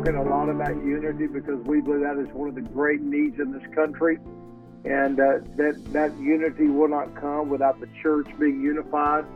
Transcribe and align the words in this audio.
talking 0.00 0.16
a 0.16 0.22
lot 0.22 0.48
about 0.48 0.74
unity 0.82 1.26
because 1.26 1.60
we 1.66 1.80
believe 1.80 2.00
that 2.00 2.18
is 2.18 2.32
one 2.34 2.48
of 2.48 2.54
the 2.54 2.62
great 2.62 3.02
needs 3.02 3.38
in 3.38 3.52
this 3.52 3.62
country. 3.74 4.18
And 4.84 5.20
uh, 5.20 5.44
that, 5.56 5.78
that 5.92 6.18
unity 6.18 6.68
will 6.68 6.88
not 6.88 7.14
come 7.14 7.50
without 7.50 7.80
the 7.80 7.88
church 8.02 8.26
being 8.38 8.62
unified 8.62 9.26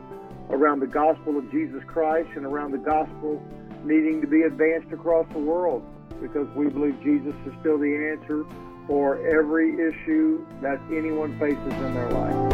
around 0.49 0.79
the 0.79 0.87
gospel 0.87 1.37
of 1.37 1.51
Jesus 1.51 1.83
Christ 1.85 2.29
and 2.35 2.45
around 2.45 2.71
the 2.71 2.79
gospel 2.79 3.43
needing 3.83 4.21
to 4.21 4.27
be 4.27 4.41
advanced 4.41 4.91
across 4.91 5.27
the 5.33 5.39
world 5.39 5.83
because 6.19 6.47
we 6.55 6.67
believe 6.69 6.97
Jesus 7.03 7.35
is 7.45 7.53
still 7.59 7.77
the 7.77 8.17
answer 8.17 8.43
for 8.87 9.17
every 9.27 9.73
issue 9.73 10.45
that 10.61 10.79
anyone 10.89 11.37
faces 11.37 11.73
in 11.73 11.93
their 11.93 12.09
life. 12.09 12.44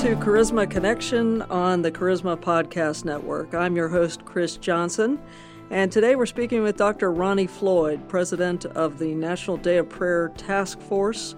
To 0.00 0.16
Charisma 0.16 0.68
Connection 0.70 1.42
on 1.42 1.82
the 1.82 1.92
Charisma 1.92 2.34
Podcast 2.34 3.04
Network. 3.04 3.52
I'm 3.52 3.76
your 3.76 3.88
host, 3.88 4.24
Chris 4.24 4.56
Johnson, 4.56 5.20
and 5.68 5.92
today 5.92 6.16
we're 6.16 6.24
speaking 6.24 6.62
with 6.62 6.78
Dr. 6.78 7.12
Ronnie 7.12 7.46
Floyd, 7.46 8.08
president 8.08 8.64
of 8.64 8.98
the 8.98 9.14
National 9.14 9.58
Day 9.58 9.76
of 9.76 9.90
Prayer 9.90 10.32
Task 10.38 10.80
Force 10.80 11.34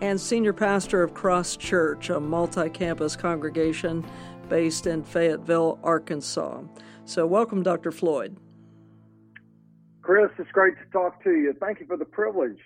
and 0.00 0.18
senior 0.18 0.54
pastor 0.54 1.02
of 1.02 1.12
Cross 1.12 1.58
Church, 1.58 2.08
a 2.08 2.18
multi 2.18 2.70
campus 2.70 3.14
congregation 3.14 4.02
based 4.48 4.86
in 4.86 5.02
Fayetteville, 5.02 5.78
Arkansas. 5.82 6.62
So, 7.04 7.26
welcome, 7.26 7.62
Dr. 7.62 7.92
Floyd. 7.92 8.38
Chris, 10.00 10.30
it's 10.38 10.50
great 10.52 10.78
to 10.78 10.90
talk 10.90 11.22
to 11.24 11.32
you. 11.32 11.54
Thank 11.60 11.80
you 11.80 11.86
for 11.86 11.98
the 11.98 12.06
privilege. 12.06 12.58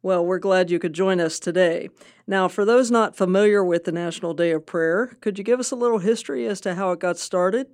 Well, 0.00 0.24
we're 0.24 0.38
glad 0.38 0.70
you 0.70 0.78
could 0.78 0.92
join 0.92 1.20
us 1.20 1.40
today. 1.40 1.88
Now, 2.24 2.46
for 2.46 2.64
those 2.64 2.88
not 2.88 3.16
familiar 3.16 3.64
with 3.64 3.82
the 3.82 3.90
National 3.90 4.32
Day 4.32 4.52
of 4.52 4.64
Prayer, 4.64 5.16
could 5.20 5.38
you 5.38 5.44
give 5.44 5.58
us 5.58 5.72
a 5.72 5.76
little 5.76 5.98
history 5.98 6.46
as 6.46 6.60
to 6.60 6.76
how 6.76 6.92
it 6.92 7.00
got 7.00 7.18
started? 7.18 7.66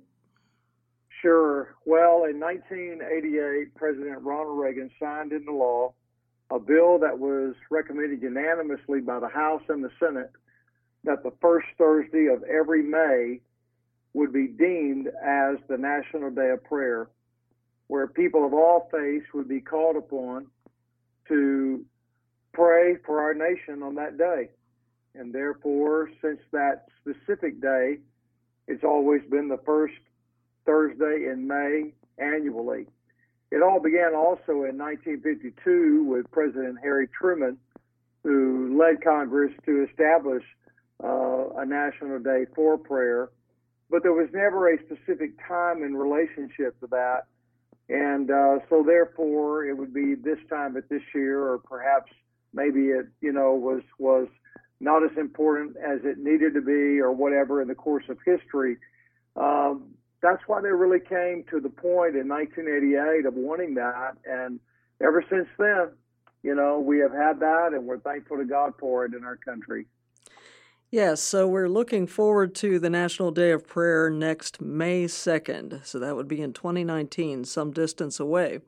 Sure. 1.21 1.75
Well, 1.85 2.23
in 2.23 2.39
1988, 2.39 3.75
President 3.75 4.23
Ronald 4.23 4.57
Reagan 4.57 4.89
signed 4.99 5.33
into 5.33 5.51
law 5.51 5.93
a 6.49 6.59
bill 6.59 6.97
that 6.99 7.17
was 7.19 7.53
recommended 7.69 8.21
unanimously 8.21 9.01
by 9.01 9.19
the 9.19 9.27
House 9.27 9.63
and 9.69 9.83
the 9.83 9.91
Senate 9.99 10.31
that 11.03 11.21
the 11.21 11.33
first 11.41 11.67
Thursday 11.77 12.25
of 12.27 12.43
every 12.43 12.81
May 12.81 13.39
would 14.13 14.33
be 14.33 14.47
deemed 14.47 15.07
as 15.07 15.57
the 15.67 15.77
National 15.77 16.31
Day 16.31 16.49
of 16.49 16.63
Prayer, 16.63 17.07
where 17.87 18.07
people 18.07 18.45
of 18.45 18.53
all 18.53 18.89
faiths 18.91 19.27
would 19.33 19.47
be 19.47 19.61
called 19.61 19.95
upon 19.95 20.47
to 21.27 21.85
pray 22.55 22.95
for 23.05 23.21
our 23.21 23.33
nation 23.33 23.83
on 23.83 23.95
that 23.95 24.17
day. 24.17 24.49
And 25.13 25.33
therefore, 25.33 26.09
since 26.21 26.39
that 26.51 26.85
specific 27.01 27.61
day, 27.61 27.99
it's 28.67 28.83
always 28.83 29.21
been 29.29 29.47
the 29.47 29.59
first 29.65 29.93
Thursday 30.65 31.27
in 31.31 31.47
May 31.47 31.93
annually. 32.17 32.87
It 33.51 33.61
all 33.61 33.79
began 33.79 34.15
also 34.15 34.65
in 34.65 34.77
1952 34.77 36.03
with 36.03 36.29
President 36.31 36.77
Harry 36.81 37.07
Truman, 37.07 37.57
who 38.23 38.77
led 38.77 39.03
Congress 39.03 39.51
to 39.65 39.87
establish 39.89 40.43
uh, 41.03 41.49
a 41.57 41.65
national 41.65 42.19
day 42.19 42.45
for 42.55 42.77
prayer. 42.77 43.29
But 43.89 44.01
there 44.01 44.13
was 44.13 44.29
never 44.33 44.73
a 44.73 44.77
specific 44.83 45.31
time 45.47 45.83
in 45.83 45.95
relationship 45.95 46.79
to 46.79 46.87
that. 46.87 47.25
And 47.87 48.31
uh, 48.31 48.65
so, 48.67 48.83
therefore, 48.83 49.65
it 49.65 49.77
would 49.77 49.93
be 49.93 50.15
this 50.15 50.39
time 50.49 50.75
at 50.75 50.89
this 50.89 51.03
year, 51.13 51.47
or 51.47 51.59
perhaps 51.59 52.11
maybe 52.55 52.87
it 52.87 53.07
you 53.21 53.31
know 53.31 53.53
was 53.53 53.83
was 53.99 54.27
not 54.79 55.03
as 55.03 55.17
important 55.17 55.77
as 55.77 55.99
it 56.03 56.17
needed 56.17 56.53
to 56.53 56.61
be 56.61 56.99
or 56.99 57.11
whatever 57.11 57.61
in 57.61 57.67
the 57.67 57.75
course 57.75 58.03
of 58.09 58.17
history. 58.25 58.77
Um, 59.35 59.91
that's 60.21 60.41
why 60.47 60.61
they 60.61 60.69
really 60.69 60.99
came 60.99 61.43
to 61.51 61.59
the 61.59 61.69
point 61.69 62.15
in 62.15 62.27
1988 62.27 63.25
of 63.25 63.35
wanting 63.35 63.75
that, 63.75 64.13
and 64.25 64.59
ever 65.01 65.23
since 65.29 65.47
then, 65.59 65.89
you 66.41 66.55
know, 66.55 66.79
we 66.79 66.99
have 66.99 67.11
had 67.11 67.39
that, 67.41 67.71
and 67.73 67.85
we're 67.85 67.99
thankful 67.99 68.37
to 68.37 68.45
God 68.45 68.73
for 68.79 69.05
it 69.05 69.13
in 69.13 69.23
our 69.23 69.37
country. 69.37 69.85
Yes, 70.91 71.21
so 71.21 71.47
we're 71.47 71.67
looking 71.67 72.07
forward 72.07 72.55
to 72.55 72.79
the 72.79 72.89
National 72.89 73.31
Day 73.31 73.51
of 73.51 73.67
Prayer 73.67 74.09
next 74.09 74.61
May 74.61 75.05
2nd. 75.05 75.85
So 75.85 75.99
that 75.99 76.15
would 76.15 76.27
be 76.27 76.41
in 76.41 76.53
2019, 76.53 77.43
some 77.43 77.71
distance 77.71 78.19
away. 78.19 78.59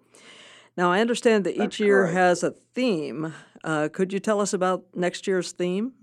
Now, 0.78 0.92
I 0.92 1.02
understand 1.02 1.44
that 1.46 1.58
That's 1.58 1.76
each 1.76 1.80
year 1.80 2.04
correct. 2.04 2.14
has 2.14 2.44
a 2.44 2.52
theme. 2.52 3.34
Uh, 3.64 3.90
could 3.92 4.14
you 4.14 4.20
tell 4.20 4.40
us 4.40 4.54
about 4.54 4.86
next 4.94 5.26
year's 5.26 5.52
theme? 5.52 5.94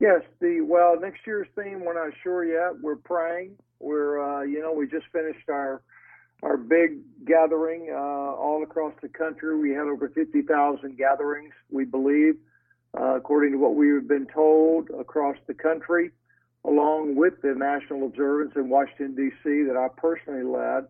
Yes, 0.00 0.22
the 0.40 0.60
well, 0.62 0.98
next 0.98 1.20
year's 1.26 1.46
theme 1.54 1.84
we're 1.84 1.94
not 1.94 2.12
sure 2.22 2.44
yet. 2.44 2.80
We're 2.80 2.96
praying. 2.96 3.56
We're 3.78 4.18
uh, 4.20 4.42
you 4.42 4.60
know 4.60 4.72
we 4.72 4.86
just 4.86 5.06
finished 5.12 5.48
our 5.48 5.82
our 6.42 6.56
big 6.56 7.00
gathering 7.26 7.90
uh, 7.92 7.96
all 7.96 8.62
across 8.62 8.94
the 9.02 9.08
country. 9.08 9.56
We 9.58 9.70
had 9.70 9.86
over 9.86 10.08
fifty 10.08 10.40
thousand 10.42 10.96
gatherings, 10.96 11.52
we 11.70 11.84
believe, 11.84 12.36
uh, 12.98 13.16
according 13.16 13.52
to 13.52 13.58
what 13.58 13.74
we've 13.74 14.08
been 14.08 14.26
told 14.26 14.88
across 14.98 15.36
the 15.46 15.54
country, 15.54 16.10
along 16.64 17.16
with 17.16 17.34
the 17.42 17.54
national 17.54 18.06
observance 18.06 18.52
in 18.56 18.70
Washington 18.70 19.14
D.C. 19.14 19.64
that 19.64 19.76
I 19.76 19.88
personally 20.00 20.44
led, 20.44 20.86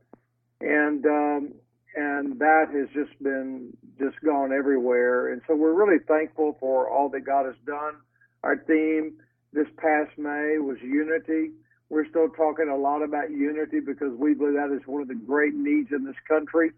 and 0.60 1.04
um, 1.04 1.54
and 1.94 2.38
that 2.38 2.66
has 2.72 2.88
just 2.94 3.20
been 3.22 3.76
just 3.98 4.20
gone 4.24 4.52
everywhere. 4.52 5.32
And 5.32 5.42
so 5.46 5.56
we're 5.56 5.72
really 5.72 6.02
thankful 6.06 6.56
for 6.60 6.88
all 6.88 7.08
that 7.10 7.20
God 7.22 7.46
has 7.46 7.56
done. 7.66 7.94
Our 8.42 8.58
theme 8.58 9.14
this 9.52 9.66
past 9.76 10.16
May 10.16 10.58
was 10.58 10.78
unity. 10.82 11.50
We're 11.88 12.08
still 12.08 12.28
talking 12.28 12.68
a 12.68 12.76
lot 12.76 13.02
about 13.02 13.30
unity 13.30 13.80
because 13.80 14.12
we 14.16 14.34
believe 14.34 14.54
that 14.54 14.74
is 14.74 14.86
one 14.86 15.02
of 15.02 15.08
the 15.08 15.14
great 15.14 15.54
needs 15.54 15.88
in 15.90 16.04
this 16.04 16.14
country, 16.28 16.70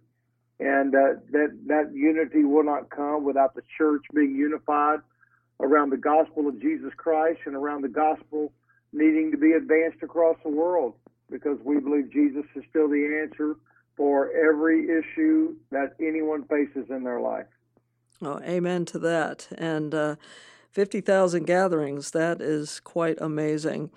and 0.59 0.95
uh, 0.95 1.21
that 1.33 1.59
that 1.67 1.93
unity 1.93 2.44
will 2.44 2.65
not 2.65 2.89
come 2.89 3.25
without 3.25 3.55
the 3.55 3.62
church 3.77 4.03
being 4.15 4.34
unified 4.34 5.00
around 5.61 5.91
the 5.91 5.99
gospel 5.99 6.49
of 6.49 6.61
Jesus 6.61 6.93
Christ 6.97 7.41
and 7.44 7.55
around 7.55 7.83
the 7.83 7.89
gospel 7.89 8.53
needing 8.93 9.31
to 9.33 9.37
be 9.37 9.53
advanced 9.53 10.03
across 10.03 10.37
the 10.43 10.50
world 10.50 10.94
because 11.31 11.59
we 11.65 11.79
believe 11.79 12.11
Jesus 12.11 12.44
is 12.56 12.65
still 12.71 12.89
the 12.89 13.21
answer 13.23 13.56
for 14.02 14.32
every 14.32 14.86
issue 14.86 15.54
that 15.70 15.94
anyone 16.00 16.42
faces 16.48 16.90
in 16.90 17.04
their 17.04 17.20
life. 17.20 17.46
Oh, 18.20 18.40
amen 18.42 18.84
to 18.86 18.98
that. 18.98 19.46
And 19.56 19.94
uh, 19.94 20.16
50,000 20.72 21.44
gatherings, 21.46 22.10
that 22.10 22.40
is 22.40 22.80
quite 22.80 23.16
amazing. 23.20 23.92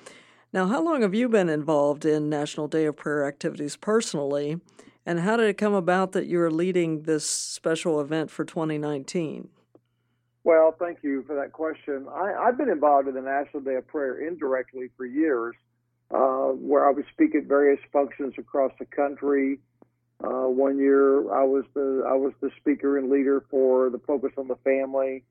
Now, 0.54 0.68
how 0.68 0.84
long 0.84 1.02
have 1.02 1.16
you 1.16 1.28
been 1.28 1.50
involved 1.50 2.06
in 2.06 2.30
National 2.30 2.68
Day 2.68 2.86
of 2.86 2.96
Prayer 2.96 3.26
activities 3.26 3.76
personally? 3.76 4.62
And 5.08 5.22
how 5.22 5.38
did 5.38 5.50
it 5.50 5.58
come 5.58 5.74
about 5.74 6.12
that 6.12 6.28
you 6.28 6.40
are 6.40 6.52
leading 6.52 7.02
this 7.02 7.28
special 7.28 8.00
event 8.00 8.30
for 8.30 8.46
2019? 8.46 9.50
Well, 10.44 10.76
thank 10.78 11.00
you 11.02 11.24
for 11.26 11.36
that 11.36 11.52
question. 11.52 12.06
I, 12.14 12.36
I've 12.36 12.60
been 12.60 12.70
involved 12.70 13.08
in 13.08 13.16
the 13.16 13.22
National 13.22 13.64
Day 13.64 13.74
of 13.74 13.88
Prayer 13.88 14.28
indirectly 14.28 14.92
for 14.98 15.08
years, 15.08 15.56
uh, 16.12 16.50
where 16.50 16.88
I 16.88 16.92
would 16.92 17.06
speak 17.12 17.34
at 17.34 17.46
various 17.46 17.80
functions 17.92 18.36
across 18.38 18.72
the 18.78 18.86
country. 18.86 19.58
Uh, 20.26 20.50
one 20.50 20.80
year, 20.80 21.32
I 21.32 21.44
was 21.44 21.66
the 21.76 22.04
I 22.10 22.14
was 22.16 22.34
the 22.42 22.50
speaker 22.60 22.98
and 22.98 23.12
leader 23.12 23.44
for 23.52 23.92
the 23.92 24.00
Focus 24.00 24.32
on 24.38 24.48
the 24.48 24.56
Family 24.64 25.24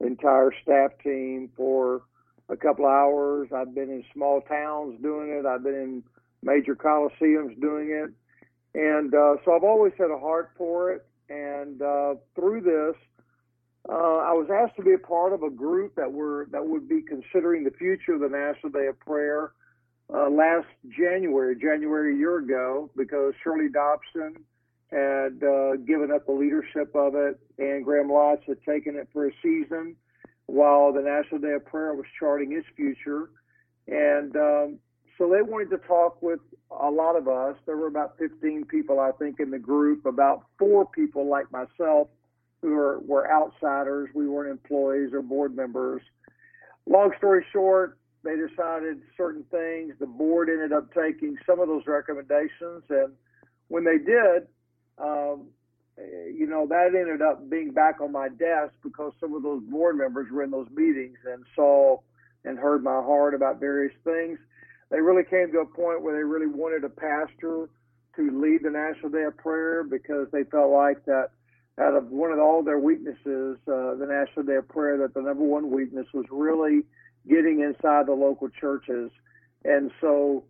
entire 0.00 0.52
staff 0.62 0.92
team 1.02 1.50
for 1.56 2.02
a 2.48 2.56
couple 2.56 2.84
of 2.84 2.92
hours. 2.92 3.48
I've 3.52 3.74
been 3.74 3.90
in 3.90 4.04
small 4.14 4.40
towns 4.42 5.00
doing 5.02 5.30
it. 5.30 5.46
I've 5.46 5.64
been 5.64 5.74
in 5.74 6.02
major 6.42 6.76
coliseums 6.76 7.60
doing 7.60 7.90
it, 7.90 8.12
and 8.78 9.12
uh, 9.14 9.36
so 9.44 9.56
I've 9.56 9.64
always 9.64 9.94
had 9.98 10.10
a 10.10 10.18
heart 10.18 10.52
for 10.56 10.92
it. 10.92 11.04
And 11.28 11.82
uh, 11.82 12.14
through 12.36 12.60
this, 12.60 12.94
uh, 13.88 13.92
I 13.92 14.32
was 14.32 14.48
asked 14.52 14.76
to 14.76 14.82
be 14.82 14.92
a 14.92 14.98
part 14.98 15.32
of 15.32 15.42
a 15.42 15.50
group 15.50 15.96
that 15.96 16.12
were 16.12 16.46
that 16.52 16.64
would 16.64 16.88
be 16.88 17.02
considering 17.02 17.64
the 17.64 17.72
future 17.72 18.12
of 18.12 18.20
the 18.20 18.28
National 18.28 18.70
Day 18.70 18.86
of 18.86 19.00
Prayer 19.00 19.52
uh, 20.12 20.30
last 20.30 20.68
January, 20.88 21.56
January 21.56 22.14
a 22.14 22.18
year 22.18 22.38
ago, 22.38 22.90
because 22.96 23.34
Shirley 23.42 23.68
Dobson 23.68 24.44
had 24.90 25.42
uh, 25.42 25.76
given 25.84 26.12
up 26.14 26.26
the 26.26 26.32
leadership 26.32 26.94
of 26.94 27.14
it, 27.14 27.38
and 27.58 27.84
Graham 27.84 28.08
Lotz 28.08 28.42
had 28.46 28.62
taken 28.62 28.96
it 28.96 29.08
for 29.12 29.26
a 29.26 29.32
season 29.42 29.96
while 30.46 30.92
the 30.92 31.02
National 31.02 31.40
Day 31.40 31.54
of 31.54 31.66
Prayer 31.66 31.94
was 31.94 32.06
charting 32.18 32.52
its 32.52 32.66
future. 32.76 33.30
And 33.88 34.36
um, 34.36 34.78
so 35.18 35.28
they 35.28 35.42
wanted 35.42 35.70
to 35.70 35.78
talk 35.88 36.22
with 36.22 36.40
a 36.70 36.90
lot 36.90 37.16
of 37.16 37.26
us. 37.26 37.56
There 37.66 37.76
were 37.76 37.88
about 37.88 38.16
15 38.18 38.66
people, 38.66 39.00
I 39.00 39.10
think, 39.12 39.40
in 39.40 39.50
the 39.50 39.58
group, 39.58 40.06
about 40.06 40.44
four 40.58 40.86
people 40.86 41.28
like 41.28 41.50
myself 41.50 42.08
who 42.62 42.74
were, 42.74 43.00
were 43.00 43.30
outsiders. 43.30 44.10
We 44.14 44.28
weren't 44.28 44.50
employees 44.50 45.12
or 45.12 45.22
board 45.22 45.56
members. 45.56 46.02
Long 46.86 47.10
story 47.18 47.44
short, 47.52 47.98
they 48.26 48.34
decided 48.34 49.00
certain 49.16 49.44
things. 49.50 49.94
The 50.00 50.06
board 50.06 50.48
ended 50.50 50.72
up 50.72 50.92
taking 50.92 51.36
some 51.46 51.60
of 51.60 51.68
those 51.68 51.86
recommendations, 51.86 52.82
and 52.90 53.12
when 53.68 53.84
they 53.84 53.98
did, 53.98 54.48
um, 54.98 55.46
you 55.96 56.46
know, 56.46 56.66
that 56.66 56.88
ended 56.94 57.22
up 57.22 57.48
being 57.48 57.70
back 57.70 58.00
on 58.00 58.12
my 58.12 58.28
desk 58.28 58.74
because 58.82 59.12
some 59.20 59.34
of 59.34 59.42
those 59.42 59.62
board 59.62 59.96
members 59.96 60.26
were 60.30 60.42
in 60.42 60.50
those 60.50 60.68
meetings 60.74 61.16
and 61.24 61.44
saw 61.54 61.98
and 62.44 62.58
heard 62.58 62.82
my 62.82 63.00
heart 63.00 63.34
about 63.34 63.60
various 63.60 63.94
things. 64.04 64.38
They 64.90 65.00
really 65.00 65.24
came 65.24 65.50
to 65.52 65.60
a 65.60 65.66
point 65.66 66.02
where 66.02 66.14
they 66.14 66.22
really 66.22 66.46
wanted 66.46 66.84
a 66.84 66.88
pastor 66.88 67.68
to 68.16 68.40
lead 68.40 68.60
the 68.62 68.70
National 68.70 69.10
Day 69.10 69.24
of 69.24 69.36
Prayer 69.36 69.84
because 69.84 70.28
they 70.32 70.44
felt 70.44 70.70
like 70.70 71.04
that 71.06 71.30
out 71.78 71.94
of 71.94 72.10
one 72.10 72.32
of 72.32 72.38
all 72.38 72.62
their 72.62 72.78
weaknesses, 72.78 73.58
uh, 73.68 73.94
the 73.94 74.06
National 74.08 74.44
Day 74.46 74.56
of 74.56 74.68
Prayer, 74.68 74.98
that 74.98 75.14
the 75.14 75.20
number 75.20 75.44
one 75.44 75.70
weakness 75.70 76.06
was 76.14 76.24
really 76.30 76.82
getting 77.28 77.60
inside 77.60 78.06
the 78.06 78.12
local 78.12 78.48
churches. 78.48 79.10
And 79.64 79.90
so 80.00 80.44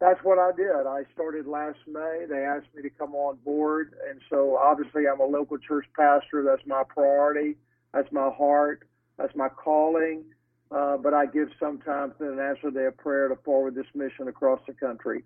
that's 0.00 0.20
what 0.22 0.38
I 0.38 0.50
did. 0.56 0.86
I 0.86 1.02
started 1.12 1.46
last 1.46 1.78
May. 1.86 2.24
They 2.28 2.44
asked 2.44 2.74
me 2.74 2.82
to 2.82 2.90
come 2.90 3.14
on 3.14 3.36
board. 3.44 3.94
And 4.08 4.20
so 4.30 4.56
obviously, 4.56 5.02
I'm 5.06 5.20
a 5.20 5.26
local 5.26 5.58
church 5.58 5.86
pastor. 5.96 6.42
That's 6.42 6.66
my 6.66 6.82
priority. 6.88 7.56
That's 7.92 8.10
my 8.12 8.30
heart. 8.30 8.88
That's 9.18 9.34
my 9.36 9.48
calling. 9.48 10.24
Uh, 10.70 10.96
but 10.96 11.12
I 11.12 11.26
give 11.26 11.48
sometimes 11.58 12.14
to 12.18 12.24
the 12.24 12.34
National 12.34 12.72
Day 12.72 12.86
of 12.86 12.96
Prayer 12.96 13.28
to 13.28 13.36
forward 13.44 13.74
this 13.74 13.86
mission 13.94 14.28
across 14.28 14.60
the 14.66 14.72
country. 14.72 15.24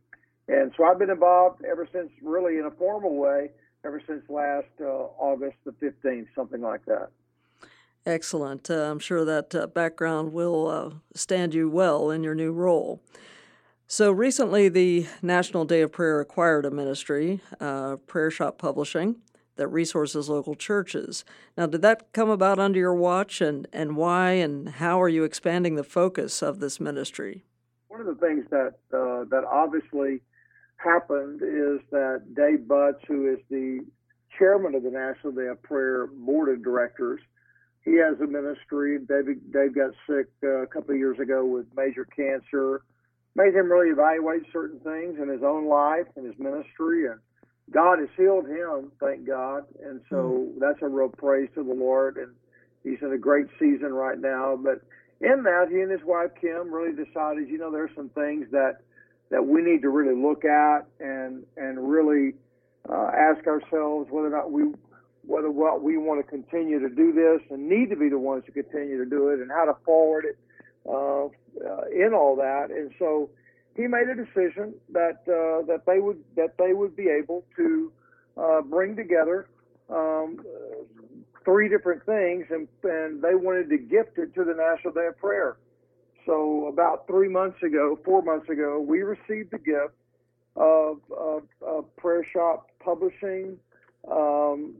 And 0.48 0.72
so 0.76 0.84
I've 0.84 0.98
been 0.98 1.10
involved 1.10 1.64
ever 1.64 1.88
since, 1.92 2.10
really 2.22 2.58
in 2.58 2.64
a 2.64 2.70
formal 2.70 3.16
way, 3.16 3.50
ever 3.84 4.02
since 4.06 4.22
last 4.28 4.66
uh, 4.80 4.84
August 4.84 5.56
the 5.64 5.72
15th, 5.72 6.26
something 6.34 6.60
like 6.60 6.84
that. 6.86 7.10
Excellent. 8.06 8.70
Uh, 8.70 8.90
I'm 8.90 8.98
sure 8.98 9.24
that 9.24 9.54
uh, 9.54 9.66
background 9.66 10.32
will 10.32 10.68
uh, 10.68 10.90
stand 11.14 11.54
you 11.54 11.70
well 11.70 12.10
in 12.10 12.22
your 12.22 12.34
new 12.34 12.52
role. 12.52 13.00
So 13.86 14.10
recently, 14.10 14.68
the 14.68 15.06
National 15.22 15.64
Day 15.64 15.80
of 15.80 15.92
Prayer 15.92 16.20
acquired 16.20 16.66
a 16.66 16.70
ministry, 16.70 17.40
uh, 17.60 17.96
Prayer 18.06 18.30
Shop 18.30 18.58
Publishing, 18.58 19.16
that 19.56 19.68
resources 19.68 20.28
local 20.28 20.54
churches. 20.54 21.24
Now, 21.56 21.66
did 21.66 21.82
that 21.82 22.12
come 22.12 22.28
about 22.28 22.58
under 22.58 22.78
your 22.78 22.94
watch, 22.94 23.40
and, 23.40 23.68
and 23.72 23.96
why, 23.96 24.32
and 24.32 24.68
how 24.68 25.00
are 25.00 25.08
you 25.08 25.24
expanding 25.24 25.76
the 25.76 25.84
focus 25.84 26.42
of 26.42 26.60
this 26.60 26.80
ministry? 26.80 27.44
One 27.88 28.00
of 28.00 28.06
the 28.06 28.16
things 28.16 28.44
that 28.50 28.74
uh, 28.92 29.24
that 29.30 29.44
obviously 29.48 30.20
happened 30.76 31.40
is 31.42 31.80
that 31.90 32.34
Dave 32.34 32.66
Butts, 32.66 33.00
who 33.06 33.32
is 33.32 33.38
the 33.48 33.86
chairman 34.36 34.74
of 34.74 34.82
the 34.82 34.90
National 34.90 35.32
Day 35.32 35.46
of 35.46 35.62
Prayer 35.62 36.08
Board 36.08 36.48
of 36.48 36.64
Directors, 36.64 37.20
he 37.84 37.96
has 37.96 38.18
a 38.20 38.26
ministry. 38.26 38.98
Dave, 38.98 39.26
Dave 39.52 39.74
got 39.74 39.92
sick 40.08 40.26
uh, 40.42 40.62
a 40.62 40.66
couple 40.66 40.92
of 40.92 40.98
years 40.98 41.18
ago 41.18 41.44
with 41.44 41.66
major 41.76 42.04
cancer. 42.04 42.82
Made 43.36 43.54
him 43.54 43.70
really 43.70 43.90
evaluate 43.90 44.42
certain 44.52 44.80
things 44.80 45.18
in 45.20 45.28
his 45.28 45.42
own 45.42 45.66
life 45.66 46.06
and 46.16 46.24
his 46.24 46.38
ministry, 46.38 47.06
and 47.06 47.18
God 47.70 47.98
has 47.98 48.08
healed 48.16 48.46
him, 48.46 48.92
thank 49.00 49.26
God. 49.26 49.64
And 49.82 50.00
so 50.10 50.16
mm-hmm. 50.16 50.60
that's 50.60 50.80
a 50.82 50.88
real 50.88 51.08
praise 51.08 51.48
to 51.54 51.64
the 51.64 51.74
Lord. 51.74 52.16
And 52.16 52.32
he's 52.82 53.02
in 53.02 53.12
a 53.12 53.18
great 53.18 53.46
season 53.58 53.92
right 53.92 54.18
now. 54.18 54.58
But 54.62 54.82
in 55.20 55.42
that, 55.44 55.68
he 55.70 55.80
and 55.80 55.90
his 55.90 56.04
wife 56.04 56.30
Kim 56.40 56.72
really 56.72 56.94
decided, 56.94 57.48
you 57.48 57.58
know, 57.58 57.70
there's 57.70 57.94
some 57.96 58.10
things 58.10 58.46
that 58.52 58.78
that 59.30 59.44
we 59.46 59.62
need 59.62 59.82
to 59.82 59.88
really 59.88 60.14
look 60.14 60.44
at 60.44 60.86
and 61.00 61.44
and 61.56 61.88
really 61.90 62.34
uh, 62.88 63.10
ask 63.16 63.46
ourselves 63.46 64.08
whether 64.10 64.28
or 64.28 64.30
not 64.30 64.52
we 64.52 64.64
whether 65.26 65.50
what 65.50 65.82
we 65.82 65.96
want 65.96 66.24
to 66.24 66.30
continue 66.30 66.78
to 66.80 66.88
do 66.88 67.12
this 67.12 67.40
and 67.50 67.68
need 67.68 67.90
to 67.90 67.96
be 67.96 68.08
the 68.08 68.18
ones 68.18 68.44
to 68.46 68.52
continue 68.52 68.98
to 69.02 69.08
do 69.08 69.28
it 69.28 69.40
and 69.40 69.50
how 69.50 69.64
to 69.64 69.74
forward 69.84 70.24
it 70.24 70.38
uh, 70.86 71.26
uh, 71.26 71.84
in 71.92 72.12
all 72.14 72.36
that. 72.36 72.70
And 72.70 72.92
so 72.98 73.30
he 73.76 73.86
made 73.86 74.08
a 74.08 74.14
decision 74.14 74.74
that 74.92 75.22
uh, 75.26 75.66
that 75.66 75.82
they 75.86 75.98
would 75.98 76.22
that 76.36 76.56
they 76.58 76.72
would 76.72 76.94
be 76.96 77.08
able 77.08 77.44
to 77.56 77.92
uh, 78.36 78.60
bring 78.62 78.96
together 78.96 79.48
um, 79.90 80.38
three 81.44 81.68
different 81.68 82.04
things, 82.06 82.46
and, 82.50 82.68
and 82.84 83.22
they 83.22 83.34
wanted 83.34 83.68
to 83.70 83.78
gift 83.78 84.18
it 84.18 84.34
to 84.34 84.44
the 84.44 84.54
National 84.54 84.92
Day 84.92 85.06
of 85.08 85.18
Prayer. 85.18 85.56
So 86.26 86.68
about 86.68 87.06
three 87.06 87.28
months 87.28 87.62
ago, 87.62 87.98
four 88.04 88.22
months 88.22 88.48
ago, 88.48 88.80
we 88.80 89.02
received 89.02 89.50
the 89.50 89.58
gift 89.58 89.94
of, 90.56 90.98
of, 91.16 91.42
of 91.60 91.96
Prayer 91.96 92.26
Shop 92.32 92.70
Publishing 92.82 93.58
um, 94.10 94.74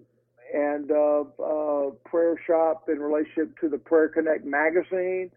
and 0.55 0.91
of 0.91 1.27
uh, 1.41 1.91
Prayer 2.09 2.41
Shop 2.47 2.89
in 2.89 3.01
relationship 3.01 3.59
to 3.61 3.69
the 3.69 3.79
Prayer 3.79 4.09
Connect 4.09 4.45
magazine, 4.45 5.31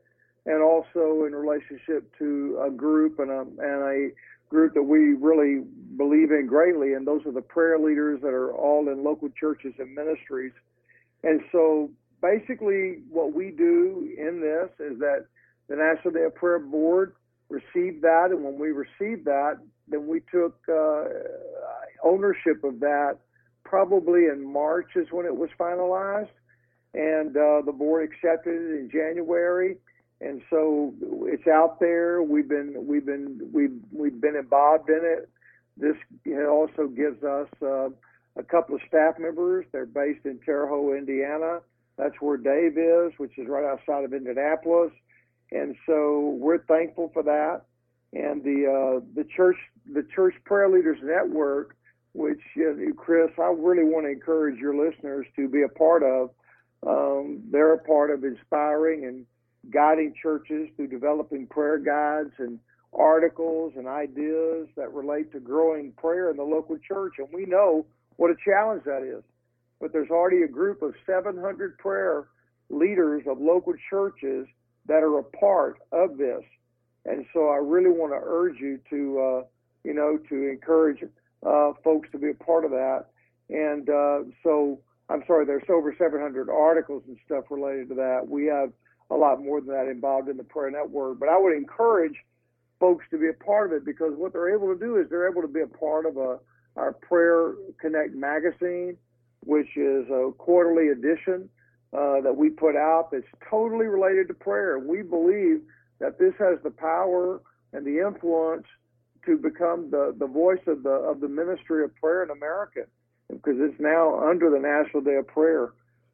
and 0.45 0.61
also 0.61 1.25
in 1.25 1.33
relationship 1.33 2.15
to 2.19 2.61
a 2.65 2.69
group 2.69 3.19
and 3.19 3.31
a, 3.31 3.41
and 3.41 3.83
a 3.83 4.09
group 4.49 4.73
that 4.75 4.83
we 4.83 5.13
really 5.13 5.63
believe 5.97 6.31
in 6.31 6.45
greatly, 6.47 6.93
and 6.93 7.05
those 7.05 7.25
are 7.25 7.33
the 7.33 7.41
prayer 7.41 7.79
leaders 7.79 8.21
that 8.21 8.29
are 8.29 8.53
all 8.53 8.87
in 8.87 9.03
local 9.03 9.29
churches 9.29 9.73
and 9.79 9.93
ministries. 9.93 10.53
And 11.23 11.41
so 11.51 11.89
basically, 12.21 12.99
what 13.09 13.33
we 13.33 13.51
do 13.51 14.07
in 14.17 14.39
this 14.39 14.69
is 14.79 14.99
that 14.99 15.25
the 15.67 15.75
National 15.75 16.13
Day 16.13 16.23
of 16.23 16.35
Prayer 16.35 16.59
Board 16.59 17.15
received 17.49 18.01
that, 18.03 18.27
and 18.31 18.43
when 18.43 18.57
we 18.59 18.69
received 18.69 19.25
that, 19.25 19.57
then 19.87 20.07
we 20.07 20.21
took 20.31 20.55
uh, 20.69 21.03
ownership 22.03 22.63
of 22.63 22.79
that. 22.81 23.17
Probably 23.69 24.25
in 24.25 24.51
March 24.51 24.91
is 24.95 25.07
when 25.11 25.25
it 25.25 25.35
was 25.35 25.49
finalized, 25.59 26.29
and 26.93 27.35
uh, 27.35 27.61
the 27.65 27.73
board 27.73 28.09
accepted 28.09 28.53
it 28.53 28.79
in 28.79 28.89
January. 28.91 29.77
And 30.19 30.41
so 30.49 30.93
it's 31.25 31.47
out 31.47 31.79
there. 31.79 32.23
We've 32.23 32.47
been 32.47 32.87
we've 32.87 33.05
been 33.05 33.49
we've 33.53 33.77
we've 33.91 34.19
been 34.19 34.35
involved 34.35 34.89
in 34.89 35.01
it. 35.03 35.29
This 35.75 35.95
also 36.49 36.87
gives 36.87 37.23
us 37.23 37.47
uh, 37.61 37.89
a 38.35 38.43
couple 38.43 38.75
of 38.75 38.81
staff 38.87 39.19
members. 39.19 39.65
They're 39.71 39.85
based 39.85 40.25
in 40.25 40.39
Terre 40.43 40.67
Haute, 40.67 40.97
Indiana. 40.97 41.59
That's 41.97 42.15
where 42.19 42.37
Dave 42.37 42.77
is, 42.77 43.11
which 43.17 43.37
is 43.37 43.47
right 43.47 43.65
outside 43.65 44.03
of 44.05 44.13
Indianapolis 44.13 44.91
and 45.51 45.75
so 45.85 46.37
we're 46.39 46.63
thankful 46.65 47.09
for 47.13 47.23
that. 47.23 47.61
And 48.13 48.43
the 48.43 48.65
uh, 48.67 49.05
the 49.15 49.25
church 49.35 49.57
the 49.93 50.03
church 50.15 50.33
prayer 50.45 50.69
leaders 50.69 50.99
network, 51.03 51.75
which 52.17 52.41
uh, 52.57 52.73
Chris, 52.97 53.29
I 53.37 53.53
really 53.55 53.83
want 53.83 54.07
to 54.07 54.11
encourage 54.11 54.59
your 54.59 54.75
listeners 54.75 55.27
to 55.35 55.47
be 55.47 55.61
a 55.61 55.69
part 55.69 56.01
of. 56.01 56.31
Um, 56.85 57.43
they're 57.51 57.73
a 57.73 57.83
part 57.83 58.09
of 58.09 58.23
inspiring 58.23 59.05
and 59.05 59.25
guiding 59.71 60.15
churches 60.21 60.69
through 60.75 60.87
developing 60.87 61.45
prayer 61.45 61.77
guides 61.77 62.33
and 62.39 62.57
articles 62.91 63.73
and 63.75 63.87
ideas 63.87 64.67
that 64.75 64.91
relate 64.93 65.31
to 65.33 65.39
growing 65.39 65.91
prayer 65.91 66.31
in 66.31 66.37
the 66.37 66.43
local 66.43 66.77
church. 66.79 67.13
And 67.19 67.27
we 67.31 67.45
know 67.45 67.85
what 68.15 68.31
a 68.31 68.35
challenge 68.43 68.83
that 68.85 69.03
is. 69.03 69.23
But 69.79 69.93
there's 69.93 70.09
already 70.09 70.41
a 70.41 70.47
group 70.47 70.81
of 70.81 70.95
700 71.05 71.77
prayer 71.77 72.29
leaders 72.71 73.23
of 73.27 73.39
local 73.39 73.73
churches 73.91 74.47
that 74.87 75.03
are 75.03 75.19
a 75.19 75.23
part 75.23 75.77
of 75.91 76.17
this. 76.17 76.41
And 77.05 77.27
so 77.31 77.49
I 77.49 77.57
really 77.57 77.91
want 77.91 78.11
to 78.13 78.19
urge 78.23 78.59
you 78.59 78.79
to, 78.89 79.19
uh, 79.19 79.43
you 79.83 79.93
know, 79.93 80.17
to 80.29 80.49
encourage 80.49 81.03
uh, 81.45 81.73
folks 81.83 82.09
to 82.11 82.17
be 82.17 82.29
a 82.29 82.33
part 82.33 82.65
of 82.65 82.71
that. 82.71 83.05
And 83.49 83.89
uh, 83.89 84.19
so 84.43 84.79
I'm 85.09 85.23
sorry, 85.25 85.45
there's 85.45 85.63
over 85.69 85.95
700 85.97 86.49
articles 86.49 87.03
and 87.07 87.17
stuff 87.25 87.45
related 87.49 87.89
to 87.89 87.95
that. 87.95 88.27
We 88.27 88.45
have 88.47 88.71
a 89.09 89.15
lot 89.15 89.41
more 89.41 89.61
than 89.61 89.73
that 89.73 89.87
involved 89.87 90.27
in 90.27 90.37
the 90.37 90.43
prayer 90.43 90.69
network, 90.69 91.19
but 91.19 91.29
I 91.29 91.37
would 91.39 91.55
encourage 91.55 92.15
folks 92.79 93.05
to 93.11 93.17
be 93.17 93.29
a 93.29 93.43
part 93.43 93.71
of 93.71 93.77
it 93.77 93.85
because 93.85 94.13
what 94.15 94.33
they're 94.33 94.53
able 94.53 94.73
to 94.73 94.79
do 94.79 94.97
is 94.97 95.09
they're 95.09 95.29
able 95.29 95.41
to 95.41 95.47
be 95.47 95.61
a 95.61 95.67
part 95.67 96.05
of 96.05 96.17
a 96.17 96.39
our 96.77 96.93
Prayer 96.93 97.55
Connect 97.81 98.13
magazine, 98.13 98.97
which 99.43 99.75
is 99.75 100.07
a 100.09 100.31
quarterly 100.37 100.89
edition 100.89 101.49
uh, 101.91 102.21
that 102.21 102.35
we 102.35 102.49
put 102.49 102.75
out 102.75 103.09
that's 103.11 103.25
totally 103.49 103.87
related 103.87 104.27
to 104.27 104.33
prayer. 104.33 104.77
We 104.79 105.01
believe 105.01 105.61
that 105.99 106.19
this 106.19 106.33
has 106.39 106.59
the 106.63 106.69
power 106.69 107.41
and 107.73 107.85
the 107.85 108.05
influence 108.05 108.67
to 109.27 109.37
become 109.37 109.91
the, 109.91 110.15
the 110.17 110.25
voice 110.25 110.65
of 110.65 110.81
the 110.81 110.89
of 110.89 111.19
the 111.19 111.27
ministry 111.27 111.83
of 111.83 111.95
prayer 111.95 112.23
in 112.23 112.31
America 112.31 112.81
because 113.31 113.55
it's 113.59 113.79
now 113.79 114.27
under 114.27 114.49
the 114.49 114.59
National 114.59 115.03
Day 115.03 115.15
of 115.15 115.27
Prayer. 115.27 115.73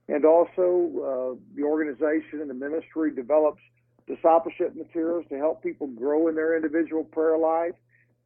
And 0.10 0.26
also, 0.26 1.38
uh, 1.38 1.40
the 1.56 1.64
organization 1.64 2.42
and 2.42 2.50
the 2.50 2.54
ministry 2.54 3.16
develops 3.16 3.62
discipleship 4.08 4.76
materials 4.76 5.26
to 5.30 5.38
help 5.38 5.64
people 5.64 5.88
grow 5.88 6.28
in 6.28 6.36
their 6.36 6.58
individual 6.58 7.04
prayer 7.06 7.38
life. 7.38 7.76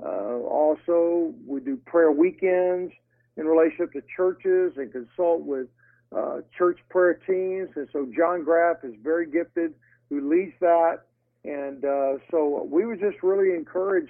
Uh, 0.04 0.40
also, 0.48 1.34
we 1.46 1.60
do 1.60 1.78
prayer 1.86 2.12
weekends 2.12 2.92
in 3.36 3.46
relationship 3.46 3.94
to 3.94 4.02
churches 4.16 4.74
and 4.78 4.92
consult 4.92 5.42
with 5.42 5.68
uh, 6.16 6.38
church 6.58 6.80
prayer 6.90 7.14
teams. 7.14 7.70
And 7.76 7.88
so 7.94 8.08
Jon 8.16 8.44
Graf 8.44 8.78
is 8.84 8.94
very 9.04 9.30
gifted, 9.30 9.74
who 10.10 10.30
leads 10.30 10.54
that. 10.62 11.02
And 11.44 11.86
uh, 11.86 12.18
so 12.32 12.68
we 12.70 12.86
would 12.86 13.00
just 13.00 13.22
really 13.22 13.56
encourage 13.56 14.10